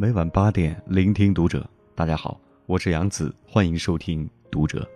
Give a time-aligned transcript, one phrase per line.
[0.00, 1.68] 每晚八点，聆听读者。
[1.94, 4.88] 大家好，我是杨子，欢迎收听读者。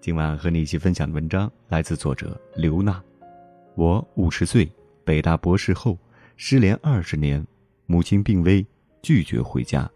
[0.00, 3.04] 今晚和你一起分享的文章来自作者刘娜。
[3.74, 4.66] 我五十岁，
[5.04, 5.98] 北大博士后，
[6.36, 7.46] 失联二十年，
[7.84, 8.66] 母亲病危，
[9.02, 9.86] 拒绝回家。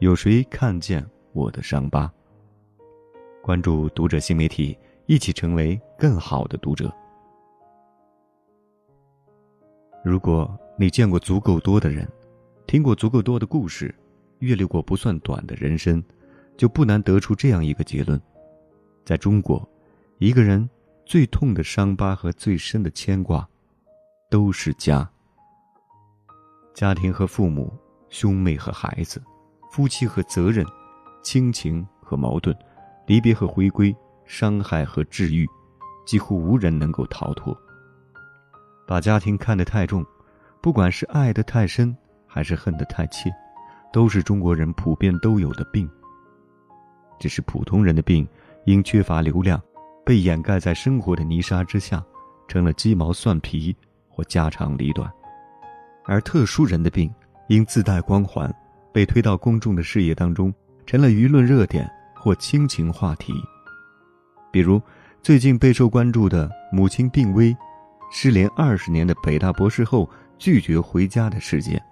[0.00, 2.12] 有谁看见我的伤疤？
[3.40, 4.76] 关注读者新媒体，
[5.06, 6.92] 一起成为更好的读者。
[10.02, 12.04] 如果你见过足够多的人，
[12.66, 13.94] 听过足够多的故事，
[14.40, 16.02] 阅历过不算短的人生，
[16.56, 18.20] 就不难得出这样一个结论：
[19.04, 19.66] 在中国，
[20.18, 20.68] 一个人
[21.04, 23.48] 最痛的伤疤和最深的牵挂，
[24.28, 25.08] 都是家。
[26.74, 27.72] 家庭和父母，
[28.08, 29.22] 兄妹和孩子，
[29.70, 30.66] 夫妻和责任，
[31.22, 32.54] 亲情和矛盾，
[33.06, 33.94] 离别和回归，
[34.26, 35.46] 伤害和治愈，
[36.04, 37.56] 几乎无人能够逃脱。
[38.88, 40.04] 把家庭看得太重，
[40.60, 41.96] 不管是爱得太深，
[42.36, 43.34] 还是恨得太切，
[43.90, 45.88] 都是中国人普遍都有的病。
[47.18, 48.28] 只是普通人的病，
[48.66, 49.58] 因缺乏流量，
[50.04, 52.04] 被掩盖在生活的泥沙之下，
[52.46, 53.74] 成了鸡毛蒜皮
[54.06, 55.08] 或家长里短；
[56.04, 57.10] 而特殊人的病，
[57.48, 58.54] 因自带光环，
[58.92, 60.52] 被推到公众的视野当中，
[60.84, 63.32] 成了舆论热点或亲情话题。
[64.52, 64.78] 比如
[65.22, 67.56] 最近备受关注的母亲病危。
[68.12, 71.82] 失联二十年的北大博士后拒绝回家的事件。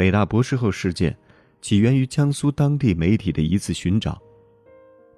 [0.00, 1.14] 北大博士后事件
[1.60, 4.18] 起源于江苏当地媒体的一次寻找。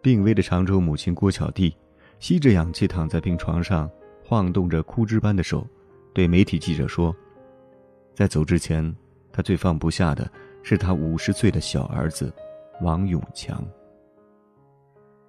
[0.00, 1.72] 病危的常州母亲郭巧娣
[2.18, 3.88] 吸着氧气躺在病床上，
[4.24, 5.64] 晃动着枯枝般的手，
[6.12, 7.14] 对媒体记者说
[8.12, 8.92] ：“在走之前，
[9.30, 10.28] 他最放不下的
[10.64, 12.34] 是他五十岁的小儿子
[12.80, 13.64] 王永强。”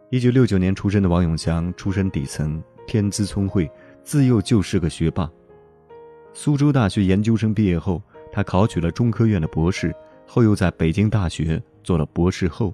[0.09, 3.69] 一九六九年出生的王永强出身底层，天资聪慧。
[4.03, 5.31] 自幼就是个学霸。
[6.33, 8.01] 苏州大学研究生毕业后，
[8.33, 12.73] 他考取了中科院的博士，后又在北京大学做了博士后。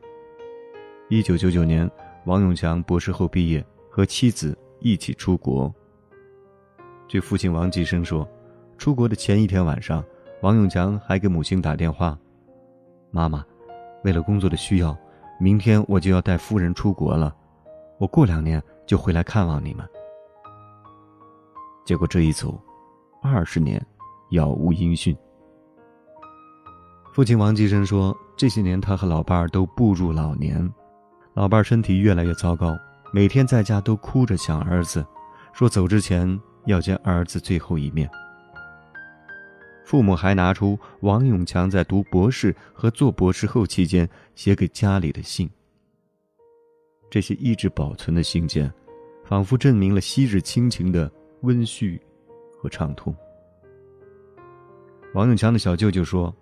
[1.10, 1.90] 一九九九年，
[2.26, 5.70] 王永强博士后毕业，和妻子一起出国。
[7.10, 8.26] 据父亲王继生说，
[8.78, 10.02] 出国的前一天晚上，
[10.42, 12.18] 王永强还给母亲打电话
[13.12, 13.44] ：“妈妈，
[14.06, 14.98] 为了工作的需要，
[15.42, 17.36] 明天我就要带夫人出国了，
[17.98, 19.86] 我过两年就回来看望你们。”
[21.84, 22.58] 结果这一走，
[23.22, 23.86] 二十年，
[24.30, 25.14] 杳无音讯。
[27.12, 30.68] 父亲王继生说：“这些年，他和老伴儿都步入老年，
[31.34, 32.78] 老伴儿身体越来越糟糕，
[33.12, 35.06] 每天在家都哭着想儿子，
[35.54, 38.10] 说走之前要见儿子最后一面。”
[39.86, 45.50] 父母还拿出王永强在读博士和做博士后期间写给家里的信。
[47.10, 48.72] 这些一直保存的信件，
[49.26, 51.12] 仿佛证明了昔日亲情的。
[51.44, 51.98] 温煦
[52.62, 53.16] 和畅通。
[55.14, 56.36] 王永强的小舅舅说，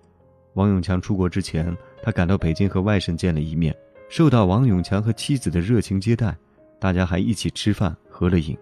[0.57, 3.75] 王永强出国之前，他赶到北京和外甥见了一面，
[4.09, 6.35] 受到王永强和妻子的热情接待，
[6.79, 8.57] 大家还一起吃饭合了影。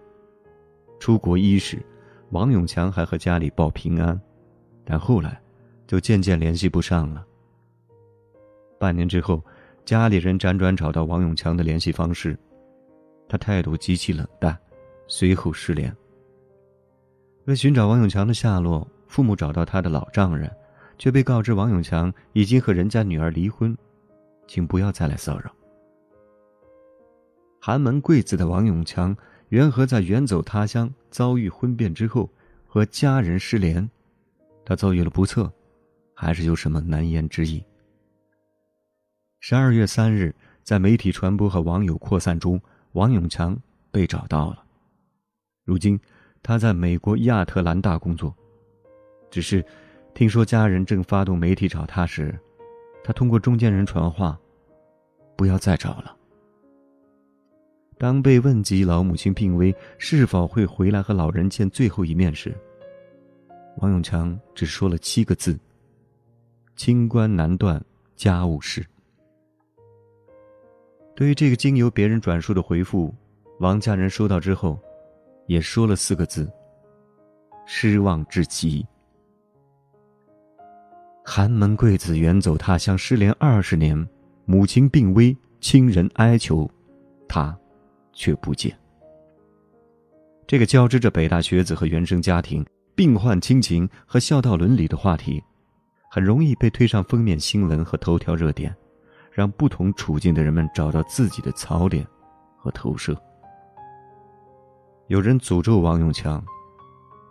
[1.00, 1.82] 出国伊始，
[2.32, 4.20] 王永强还和家里报平安，
[4.84, 5.40] 但后来
[5.86, 7.24] 就渐渐联系不上了。
[8.78, 9.42] 半年之后，
[9.86, 12.38] 家里人辗转找到王永强的联系方式，
[13.26, 14.54] 他态度极其冷淡，
[15.06, 15.90] 随后失联。
[17.46, 20.54] 为寻找王永强的下落，父母找到他的老丈人，
[20.98, 23.76] 却被告知王永强已经和人家女儿离婚，
[24.46, 25.50] 请不要再来骚扰。
[27.60, 29.16] 寒门贵子的王永强，
[29.48, 32.30] 缘何在远走他乡、遭遇婚变之后
[32.66, 33.88] 和家人失联？
[34.64, 35.52] 他遭遇了不测，
[36.14, 37.62] 还是有什么难言之隐？
[39.40, 42.60] 十二月三日，在媒体传播和网友扩散中，
[42.92, 43.56] 王永强
[43.90, 44.64] 被找到了。
[45.64, 45.98] 如今。
[46.42, 48.32] 他在美国亚特兰大工作，
[49.32, 49.64] 只是
[50.16, 52.34] 听说家人正发动媒体找他时，
[53.04, 54.40] 他通过中间人传话，
[55.36, 56.16] 不要再找了。
[57.98, 62.56] 当被问及老母亲病危是否会回来和老人见最后一面时，
[63.76, 65.54] 王永强只说了七个字
[66.76, 67.78] ：“清官难断
[68.14, 68.82] 家务事。”
[71.14, 73.14] 对于这个经由别人转述的回复，
[73.60, 74.80] 王家人收到之后。
[75.46, 76.50] 也说了四个字：
[77.66, 78.84] 失望至极。
[81.28, 84.08] 寒门贵子远走他乡，失联二十年，
[84.44, 86.70] 母亲病危，亲人哀求，
[87.26, 87.54] 他
[88.12, 88.72] 却不见。
[90.46, 92.64] 这个交织着北大学子和原生家庭、
[92.94, 95.42] 病患亲情和孝道伦理的话题，
[96.08, 98.72] 很容易被推上封面新闻和头条热点，
[99.32, 102.06] 让不同处境的人们找到自己的槽点
[102.56, 103.20] 和投射。
[105.08, 106.42] 有人诅咒王永强，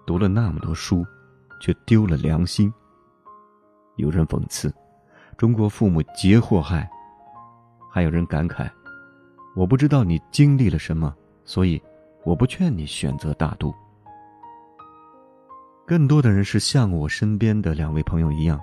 [0.06, 1.06] 读了那么多书，
[1.62, 2.70] 却丢了良心；
[3.98, 4.74] 有人讽刺，
[5.38, 6.90] 中国父母皆祸害。
[7.92, 8.70] 还有人感慨
[9.56, 11.16] ：“我不知道你经历了什么，
[11.46, 11.82] 所以
[12.24, 13.74] 我不劝你选择大度。”
[15.88, 18.60] 更多的人是像我身边的两位朋友一样，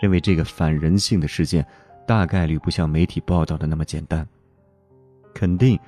[0.00, 1.64] 认为这个反人性的事件，
[2.06, 4.26] 大概率不像媒体报道的那么简单，
[5.34, 5.78] 肯定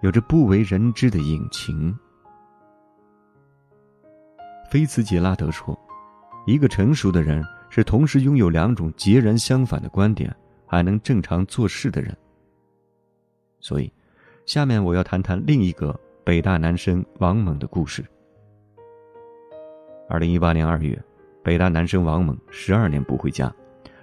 [0.00, 1.96] 有着不为人知的隐情。
[4.70, 5.76] 菲茨杰拉德说
[6.46, 10.34] ：“一个成熟的人是同时拥有两种截然相反的观点，
[10.66, 12.16] 还能正常做事的人。”
[13.60, 13.92] 所以，
[14.46, 18.04] 下面我要谈谈另一个北大男生王猛的故事。
[20.08, 20.98] 二零一八年二月，
[21.42, 23.54] 北大男生王猛十二年不回家，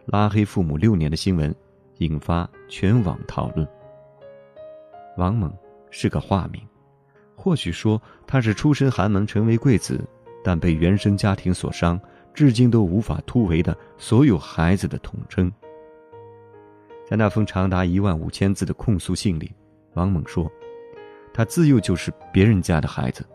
[0.05, 1.53] 拉黑父母六年的新闻，
[1.97, 3.67] 引发全网讨论。
[5.17, 5.51] 王猛
[5.89, 6.61] 是个化名，
[7.35, 10.03] 或许说他是出身寒门成为贵子，
[10.43, 11.99] 但被原生家庭所伤，
[12.35, 15.51] 至今都无法突围的所有孩子的统称。
[17.09, 19.51] 在那封长达一万五千字的控诉信里，
[19.93, 20.51] 王猛说，
[21.33, 23.25] 他自幼就是别人家的孩子，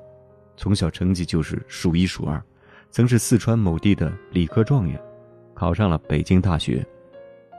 [0.56, 2.40] 从小成绩就是数一数二。
[2.90, 5.00] 曾是四川某地的理科状元，
[5.54, 6.84] 考上了北京大学，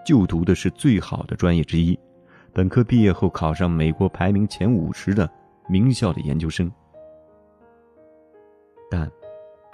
[0.05, 1.97] 就读的是最好的专业之一。
[2.51, 5.29] 本科毕业后，考上美国排名前五十的
[5.69, 6.69] 名校的研究生。
[8.89, 9.09] 但，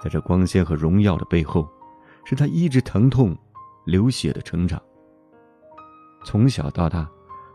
[0.00, 1.68] 在这光鲜和荣耀的背后，
[2.24, 3.36] 是他一直疼痛、
[3.84, 4.80] 流血的成长。
[6.24, 7.08] 从小到大，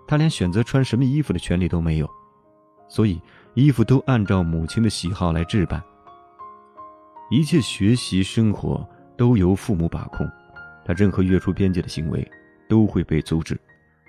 [0.08, 2.10] 他连选择穿什么衣服的权利都没有，
[2.88, 3.22] 所以
[3.54, 5.84] 衣服都按照母亲的喜好来置办。
[7.30, 8.88] 一切学习生活
[9.18, 10.30] 都由父母把控，
[10.86, 12.30] 他任何越出边界的行为
[12.68, 13.60] 都会被阻止，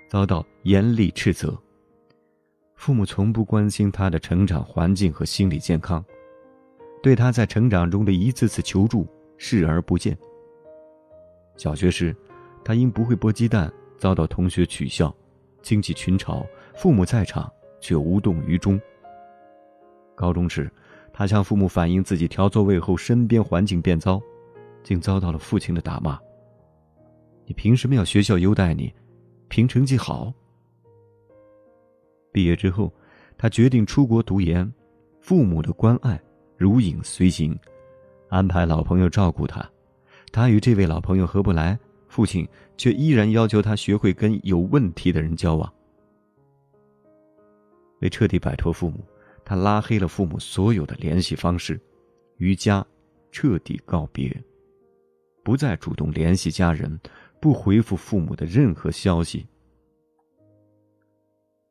[0.09, 1.57] 遭到严厉斥责。
[2.75, 6.03] 父母从不关心他的成长环境和心理健康，
[7.05, 9.05] 对他在成长中的一次次求助
[9.37, 10.17] 视而不见。
[11.55, 12.15] 小学时，
[12.63, 15.15] 他因不会剥鸡蛋遭到同学取笑，
[15.61, 16.43] 亲戚群嘲，
[16.73, 17.47] 父母在场
[17.79, 18.81] 却无动于衷。
[20.15, 20.67] 高中时，
[21.13, 24.19] 他向父母反映自己调座位后，身边环境变糟，
[24.81, 26.19] 竟遭到了父亲的打骂。
[27.45, 28.91] 你凭什么要学校优待你？
[29.47, 30.33] 凭成绩好？
[32.31, 32.91] 毕业之后，
[33.37, 34.73] 他决定出国读研，
[35.19, 36.19] 父母的关爱
[36.57, 37.57] 如影随形，
[38.29, 39.67] 安排老朋友照顾他。
[40.31, 42.47] 他与这位老朋友合不来，父亲
[42.77, 45.73] 却依然要求他学会跟有问题的人交往。
[48.01, 49.03] 为彻底摆脱父母。
[49.47, 51.79] 他拉黑了父母所有的联系方式，
[52.37, 52.83] 与家
[53.31, 54.43] 彻底告别，
[55.43, 56.99] 不再主动联系家人，
[57.39, 59.45] 不回复父母的任何消息。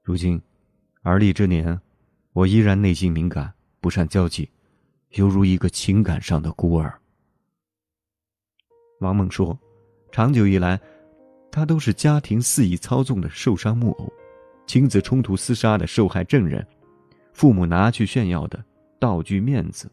[0.04, 0.40] 如今，
[1.02, 1.76] 而立之年，
[2.32, 4.48] 我依然内心敏感，不善交际，
[5.14, 6.92] 犹如一个情感上的孤儿。
[9.00, 9.58] 王猛说
[10.10, 10.80] ：“长久以来，
[11.50, 14.12] 他都是家庭肆意操纵的受伤木偶，
[14.66, 16.66] 亲子冲突厮杀的受害证人。”
[17.32, 18.64] 父母拿去炫耀的
[19.00, 19.90] 道具面子，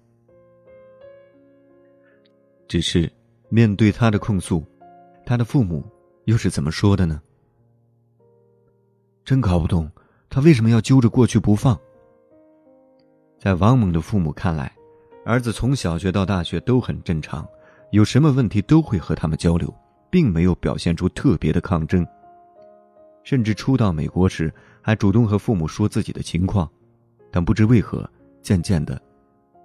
[2.67, 3.11] 只是
[3.49, 4.63] 面对他的控诉，
[5.25, 5.83] 他的父母
[6.25, 7.19] 又是怎么说的呢？
[9.25, 9.91] 真搞不懂
[10.29, 11.75] 他为什么要揪着过去不放。
[13.39, 14.71] 在王猛的父母看来，
[15.23, 17.47] 儿子从小学到大学都很正常，
[17.91, 19.71] 有什么问题都会和他们交流，
[20.09, 22.05] 并没有表现出特别的抗争，
[23.23, 24.51] 甚至初到美国时
[24.81, 26.69] 还主动和父母说自己的情况。
[27.31, 28.09] 但不知为何，
[28.41, 28.99] 渐渐的，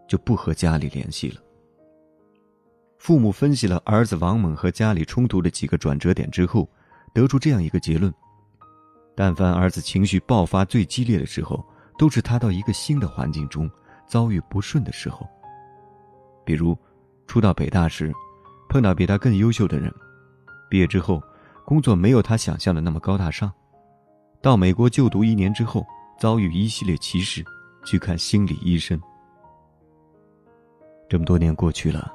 [0.07, 1.41] 就不和家里联系了。
[2.99, 6.69] 父母分析了儿子王猛和家里冲突的几个转折点之后，
[7.15, 8.13] 得出这样一个结论：
[9.15, 11.65] 但凡儿子情绪爆发最激烈的时候，
[11.99, 13.69] 都是他到一个新的环境中
[14.07, 15.27] 遭遇不顺的时候。
[16.47, 16.75] 比如，
[17.27, 18.11] 初到北大时，
[18.71, 19.93] 碰到比他更优秀的人；
[20.71, 21.23] 毕业之后，
[21.67, 23.51] 工作没有他想象的那么高大上；
[24.41, 25.85] 到美国就读一年之后，
[26.19, 27.45] 遭遇一系列歧视。
[27.87, 29.01] 去看心理医生。
[31.09, 32.13] 这么多年过去了，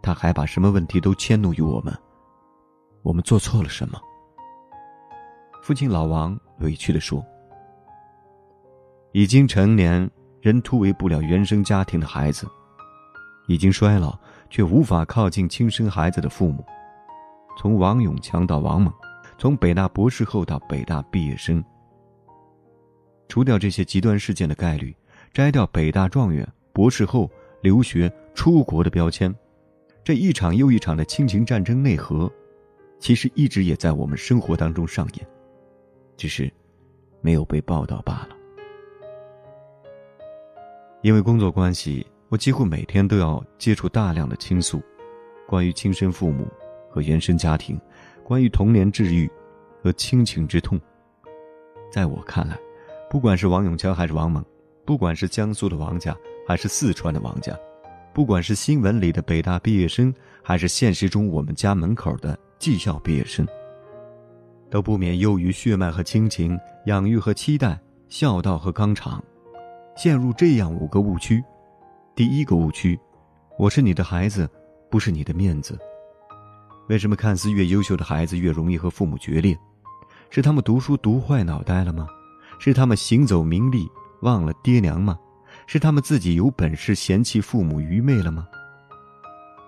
[0.00, 1.92] 他还把什么问题都迁怒于我们？
[3.02, 4.00] 我们做错了什么？
[5.60, 7.20] 父亲老王委屈的说
[9.10, 10.08] ：“已经成年，
[10.40, 12.48] 仍突围不了原生家庭的孩子，
[13.46, 14.18] 已经衰老
[14.50, 16.64] 却无法靠近亲生孩子的父母，
[17.58, 18.92] 从王永强到王猛，
[19.38, 21.62] 从北大博士后到北大毕业生。”
[23.28, 24.94] 除掉这些极端事件的概率，
[25.32, 27.30] 摘掉北大状元、博士后、
[27.62, 29.34] 留学、出国的标签，
[30.04, 32.30] 这一场又一场的亲情战争内核，
[32.98, 35.26] 其实一直也在我们生活当中上演，
[36.14, 36.52] 只是
[37.22, 38.36] 没有被报道罢了。
[41.00, 44.82] 因为工作关系，我几乎每天都要接触大量的倾诉，
[45.46, 46.48] 关于亲生父母
[46.88, 47.78] 和原生家庭，
[48.24, 49.30] 关于童年治愈
[49.82, 50.80] 和亲情之痛。
[51.92, 52.58] 在我看来，
[53.10, 54.42] 不管是王永强还是王猛，
[54.86, 56.16] 不管是江苏的王家
[56.48, 57.54] 还是四川的王家，
[58.14, 60.10] 不管是新闻里的北大毕业生
[60.42, 63.46] 还是现实中我们家门口的技校毕业生，
[64.70, 69.22] 都不免囿于血脉和亲情、养育和期待、孝道和纲常，
[69.98, 71.44] 陷入这样五个误区。
[72.14, 72.98] 第一个误区，
[73.58, 74.46] 我是你的孩子，
[74.90, 75.78] 不是你的面子。
[76.90, 79.58] 为什么看似越优秀的孩子越容易和父母决裂？
[80.28, 82.06] 是他们读书读坏脑袋了吗？
[82.58, 83.88] 是他们行走名利
[84.20, 85.18] 忘了爹娘吗？
[85.66, 88.46] 是他们自己有本事嫌弃父母愚昧了吗？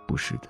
[0.06, 0.48] 不是的，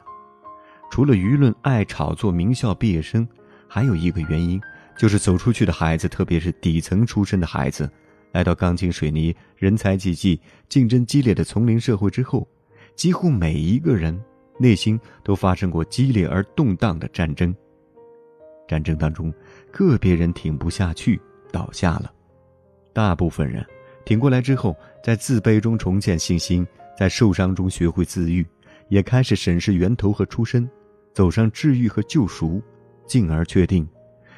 [0.91, 3.27] 除了舆论爱炒作名校毕业生，
[3.69, 4.61] 还有一个原因，
[4.99, 7.89] 就是走出去的孩子，特别是底层出身的孩子。
[8.35, 12.47] 来到钢筋水泥、人才济济、竞争激烈的丛林社会之后，
[12.97, 14.21] 几乎每一个人
[14.59, 17.55] 内心都发生过激烈而动荡的战争。
[18.67, 19.33] 战争当中，
[19.71, 21.21] 个别人挺不下去
[21.53, 22.13] 倒下了，
[22.93, 23.65] 大部分人
[24.05, 26.67] 挺过来之后，在自卑中重建信心，
[26.99, 28.45] 在受伤中学会自愈，
[28.89, 30.69] 也开始审视源头和出身，
[31.13, 32.61] 走上治愈和救赎，
[33.07, 33.89] 进而确定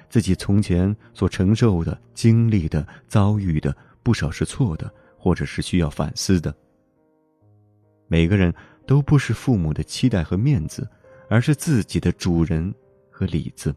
[0.09, 3.75] 自己从前所承受的、经历的、遭遇的。
[4.03, 6.55] 不少是错的，或者是需要反思的。
[8.07, 8.55] 每个人
[8.87, 10.89] 都不是父母的期待和面子，
[11.29, 12.73] 而是自己的主人
[13.11, 13.75] 和里子。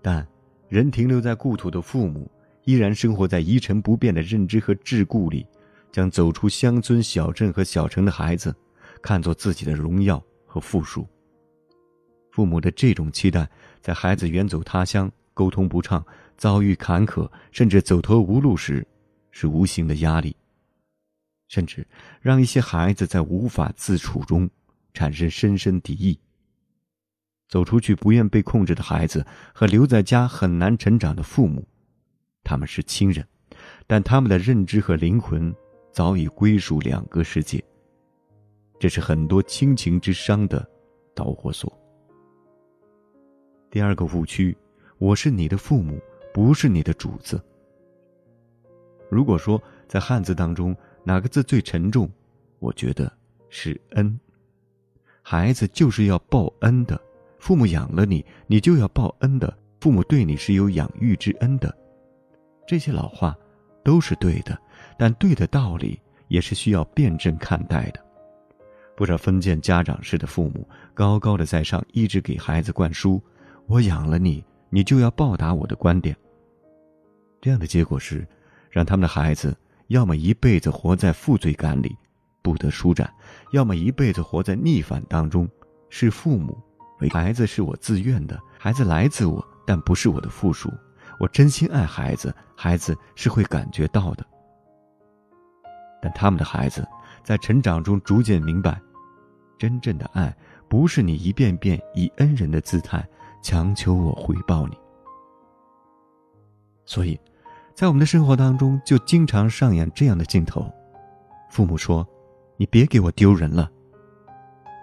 [0.00, 0.24] 但
[0.68, 2.30] 人停留在故土的父母，
[2.62, 5.44] 依然生活在一成不变的认知和桎梏里，
[5.90, 8.54] 将走出乡村、小镇和小城的孩子，
[9.02, 11.04] 看作自己的荣耀和附属。
[12.30, 13.50] 父母的这种期待，
[13.86, 15.08] 在孩子远走他乡。
[15.32, 16.04] 沟通不畅，
[16.36, 18.84] 遭遇坎坷，甚至走投无路时，
[19.30, 20.34] 是无形的压力，
[21.46, 21.86] 甚至
[22.22, 24.48] 让一些孩子在无法自处中
[24.94, 26.18] 产生深深敌意。
[27.48, 31.62] 走出去不愿被控制的孩子和留在家很难成长的父母，
[32.42, 33.22] 他们是亲人，
[33.86, 35.54] 但他们的认知和灵魂
[35.92, 37.62] 早已归属两个世界。
[38.80, 40.66] 这是很多亲情之伤的
[41.14, 41.70] 导火索。
[43.70, 44.56] 第二个误区。
[44.98, 46.00] 我是你的父母，
[46.32, 47.38] 不是你的主子。
[49.10, 52.10] 如果说在汉字当中哪个字最沉重，
[52.58, 53.12] 我觉得
[53.50, 54.18] 是“恩”。
[55.22, 57.00] 孩子就是要报恩的，
[57.38, 59.54] 父母养了你，你就要报恩的。
[59.80, 61.72] 父母对你是有养育之恩的，
[62.66, 63.36] 这些老话
[63.84, 64.58] 都是对的，
[64.98, 68.04] 但对的道理也是需要辩证看待的。
[68.96, 73.22] 不少封建家长式的父母高高的在上，一直给孩子灌输
[73.66, 76.14] ：“我养了你。”你就要报答我的观点。
[77.40, 78.26] 这样的结果是，
[78.68, 79.56] 让他们的孩子
[79.86, 81.96] 要么一辈子活在负罪感里，
[82.42, 83.08] 不得舒展；
[83.52, 85.48] 要么一辈子活在逆反当中，
[85.88, 86.60] 是父母
[87.10, 90.70] 孩子是我自愿的，孩子来自我，但不是我的附属。
[91.20, 94.26] 我真心爱孩子，孩子是会感觉到的。
[96.02, 96.86] 但他们的孩子
[97.22, 98.78] 在成长中逐渐明白，
[99.56, 100.36] 真正的爱
[100.68, 103.08] 不是你一遍遍以恩人的姿态。
[103.46, 104.76] 强求我回报你，
[106.84, 107.16] 所以，
[107.76, 110.68] 在我们的生活当中，就经常上演这样的镜头：
[111.48, 112.04] 父母说
[112.58, 113.70] ：“你别给我丢人了。”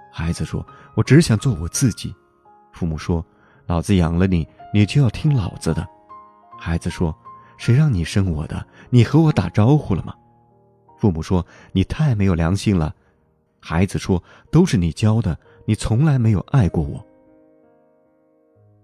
[0.10, 0.65] 孩子说
[0.96, 2.15] ：“我只想做我自己。”
[2.72, 3.25] 父母说
[3.67, 5.86] ：“老子养了你，你就要听老子的。”
[6.58, 7.13] 孩子说
[7.60, 8.65] ：“谁让你生我的？
[8.89, 10.15] 你和我打招呼了吗？”
[10.98, 12.96] 父母说：“你太没有良心了。”
[13.60, 17.05] 孩子说：“都是你教的，你从来没有爱过我。”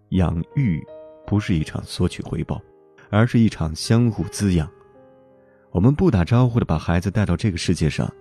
[0.10, 0.86] 养育
[1.26, 2.62] 不是一场索取回报，
[3.10, 4.70] 而是一场相互滋养。
[5.72, 8.12] 我们不打招呼的把孩子带到这个世界上，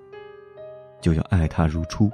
[1.00, 2.11] 就要爱他如初；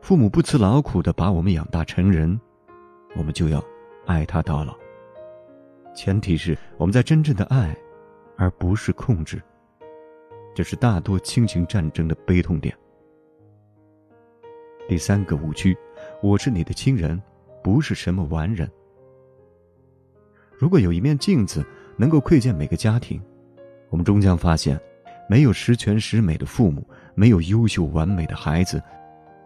[0.00, 2.40] 父母不辞劳苦的把我们养大成人，
[3.14, 3.62] 我们就要
[4.06, 4.74] 爱他到老。
[5.94, 7.76] 前提是我们在真正的爱，
[8.38, 9.42] 而不是控制。
[10.54, 12.74] 这是大多亲情战争的悲痛点。
[14.88, 15.76] 第三个误区：
[16.22, 17.20] 我是你的亲人，
[17.62, 18.66] 不是什么完人。
[20.58, 21.64] 如果有一面镜子
[21.96, 23.22] 能够窥见每个家庭，
[23.90, 24.78] 我们终将发现，
[25.28, 26.84] 没有十全十美的父母，
[27.14, 28.82] 没有优秀完美的孩子，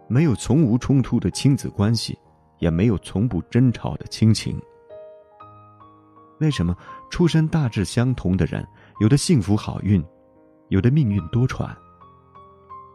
[0.07, 2.17] 没有从无冲突的亲子关系，
[2.57, 4.59] 也没有从不争吵的亲情。
[6.39, 6.75] 为什么
[7.11, 8.67] 出身大致相同的人，
[8.99, 10.03] 有的幸福好运，
[10.69, 11.69] 有的命运多舛？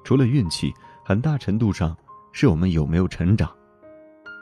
[0.03, 1.97] 除了运气，很大程度上
[2.33, 3.49] 是我们有没有成长。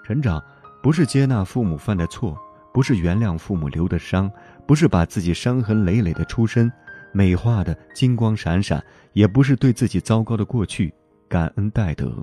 [0.02, 0.42] 成长
[0.82, 2.36] 不是接纳父母犯的错。
[2.76, 4.30] 不是原谅父母留的伤，
[4.66, 6.70] 不是把自己伤痕累累的出身
[7.10, 10.92] 美化的金光闪闪，也不是对自己糟糕的过去
[11.26, 12.22] 感恩戴德。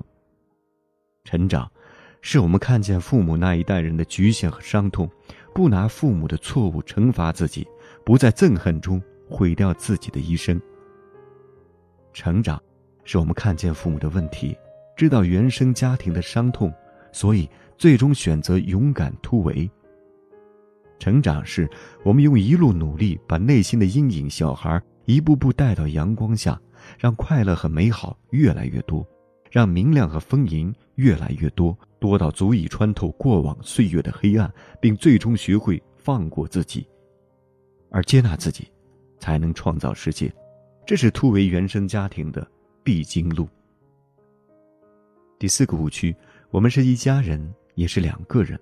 [1.24, 1.68] 成长，
[2.20, 5.10] 是我们看见父母那一代人的局限和伤痛，
[5.52, 7.66] 不拿父母的错误惩罚自己，
[8.04, 10.60] 不在憎恨中毁掉自己的一生。
[12.12, 12.62] 成长，
[13.02, 14.56] 是我们看见父母的问题，
[14.96, 16.72] 知道原生家庭的伤痛，
[17.10, 19.68] 所以最终选择勇敢突围。
[21.04, 21.68] 成长是
[22.02, 26.58] 我们用一路努力把内心的阴影小孩一步步带到阳光下，
[26.98, 29.06] 让快乐和美好越来越多，
[29.50, 36.88] 让明亮和丰盈越来越多，多到足以穿透过往岁月的黑暗，并最终学会放过自己，
[37.90, 38.66] 而接纳自己，
[39.18, 40.32] 才能创造世界。
[40.86, 42.50] 这是突围原生家庭的
[42.82, 43.46] 必经路。
[45.38, 46.16] 第四个误区，
[46.50, 48.58] 我们是一家人，也是两个人。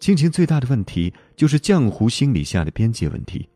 [0.00, 3.48] 亲情最大的问题就是浆糊心理下的边界问题。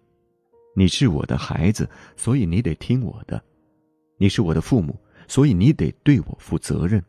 [0.74, 3.38] 你是我的孩子，所以你得听我的；
[4.16, 7.02] 你是我的父母，所以你得对我负责任。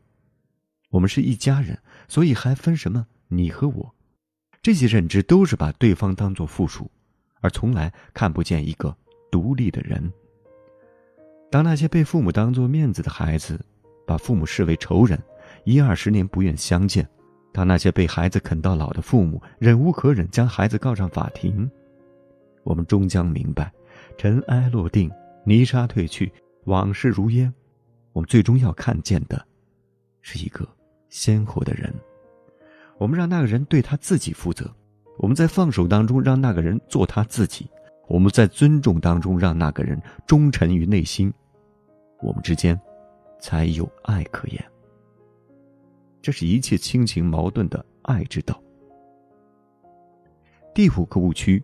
[0.90, 3.96] 我们是一家人，所以还分什么你和我？
[4.62, 6.90] 这些认知都是把对方当作附属，
[7.42, 8.94] 而从来看不见一个
[9.32, 10.12] 独立的人。
[11.52, 13.64] 当那些被父母当作面子的孩子，
[14.06, 15.22] 把父母视为仇人，
[15.64, 17.08] 一二十年不愿相见。
[17.52, 21.70] 当那些被孩子啃到老的父母忍无可忍，将孩子告上法庭，
[22.64, 23.72] 我们终将明白，
[24.18, 25.12] 尘埃落定，
[25.44, 26.32] 泥沙褪去，
[26.66, 27.52] 往事如烟。
[28.14, 29.44] 我们最终要看见的，
[30.22, 30.68] 是一个
[31.10, 31.94] 鲜活的人。
[32.98, 34.70] 我们让那个人对他自己负责，
[35.18, 37.70] 我们在放手当中让那个人做他自己，
[38.08, 41.34] 我们在尊重当中让那个人忠诚于内心，
[42.22, 42.80] 我们之间，
[43.40, 44.64] 才有爱可言。
[46.22, 48.62] 这是一切亲情矛盾的爱之道。
[50.74, 51.62] 第五个误区，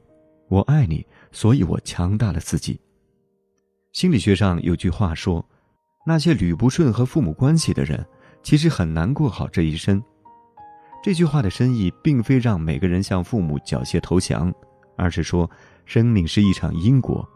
[0.50, 2.80] 我爱你，所以我强大了自己。
[3.92, 5.48] 心理学上有句话说，
[6.06, 8.06] 那些捋不顺和父母关系的人，
[8.44, 10.02] 其实很难过好这一生。
[11.04, 14.54] 这句话的深意，并非让每个人向父母缴械投降，
[14.98, 15.50] 而是说，
[15.86, 17.28] 生命是一场因果，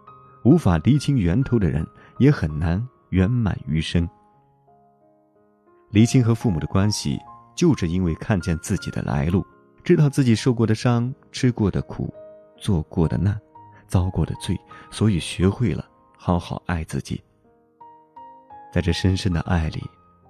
[0.44, 1.86] 无法厘清源头的人，
[2.18, 4.10] 也很难圆满余生。
[5.92, 7.20] 离清和父母的关系，
[7.56, 9.46] 就是因为看见自己的来路，
[9.84, 12.14] 知道自己受过的伤、吃过的苦、
[12.58, 13.40] 做过的难、
[13.88, 14.60] 遭过的罪，
[14.92, 15.84] 所以学会了
[16.16, 17.22] 好好爱自己。
[18.72, 19.84] 在这深深的爱里，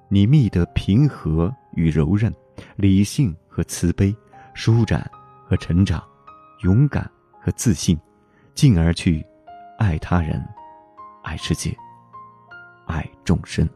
[0.08, 2.34] 你觅得平和与柔韧，
[2.78, 4.16] 理性和慈悲，
[4.54, 5.12] 舒展
[5.46, 6.02] 和成长，
[6.64, 7.04] 勇敢
[7.42, 8.00] 和自信，
[8.56, 9.26] 进而去
[9.78, 10.42] 爱他人、
[11.22, 11.76] 爱世界、
[12.88, 13.70] 爱众生。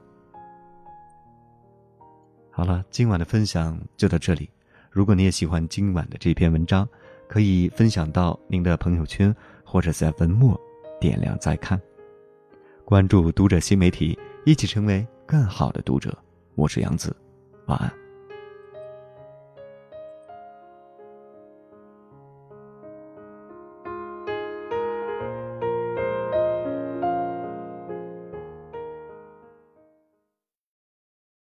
[2.56, 4.48] 好了，今晚的分享就到这里。
[4.92, 6.88] 如果你也喜欢今晚的这篇文章，
[7.28, 9.36] 可以分享到您的朋友圈，
[9.66, 10.56] 或者在文末
[11.02, 11.82] 点亮再看。
[12.86, 16.16] 关注读者新媒体，一起成为更好的读者。
[16.54, 17.16] 我是杨子，
[17.66, 18.03] 晚安。